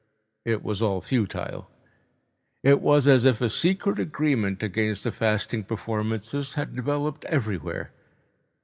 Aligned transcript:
It 0.45 0.63
was 0.63 0.81
all 0.81 0.99
futile. 1.03 1.69
It 2.63 2.81
was 2.81 3.07
as 3.07 3.23
if 3.23 3.39
a 3.39 3.51
secret 3.51 3.99
agreement 3.99 4.63
against 4.63 5.03
the 5.03 5.11
fasting 5.11 5.63
performances 5.63 6.55
had 6.55 6.75
developed 6.75 7.23
everywhere. 7.25 7.91